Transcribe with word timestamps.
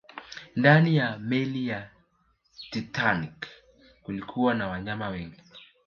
Ndani 0.55 0.95
ya 0.95 1.19
meli 1.19 1.67
ya 1.67 1.89
Titanic 2.71 3.47
kulikuwa 4.03 4.53
na 4.53 4.67
wanyama 4.67 5.07
wengi 5.09 5.41